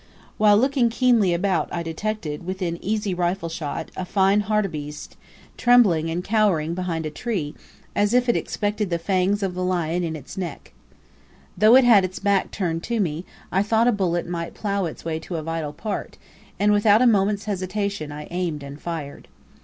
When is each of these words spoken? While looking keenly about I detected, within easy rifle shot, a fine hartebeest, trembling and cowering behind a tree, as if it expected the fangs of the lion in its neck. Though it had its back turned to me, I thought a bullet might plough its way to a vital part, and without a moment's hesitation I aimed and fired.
While 0.39 0.57
looking 0.57 0.89
keenly 0.89 1.31
about 1.31 1.69
I 1.71 1.83
detected, 1.83 2.43
within 2.43 2.83
easy 2.83 3.13
rifle 3.13 3.49
shot, 3.49 3.91
a 3.95 4.03
fine 4.03 4.41
hartebeest, 4.41 5.15
trembling 5.57 6.09
and 6.09 6.23
cowering 6.23 6.73
behind 6.73 7.05
a 7.05 7.11
tree, 7.11 7.53
as 7.95 8.11
if 8.11 8.27
it 8.27 8.35
expected 8.35 8.89
the 8.89 8.97
fangs 8.97 9.43
of 9.43 9.53
the 9.53 9.63
lion 9.63 10.03
in 10.03 10.15
its 10.15 10.39
neck. 10.39 10.73
Though 11.55 11.75
it 11.75 11.83
had 11.83 12.03
its 12.03 12.17
back 12.17 12.49
turned 12.49 12.81
to 12.85 12.99
me, 12.99 13.25
I 13.51 13.61
thought 13.61 13.87
a 13.87 13.91
bullet 13.91 14.27
might 14.27 14.55
plough 14.55 14.85
its 14.85 15.05
way 15.05 15.19
to 15.19 15.35
a 15.35 15.43
vital 15.43 15.71
part, 15.71 16.17
and 16.59 16.71
without 16.71 17.03
a 17.03 17.05
moment's 17.05 17.45
hesitation 17.45 18.11
I 18.11 18.27
aimed 18.31 18.63
and 18.63 18.81
fired. 18.81 19.27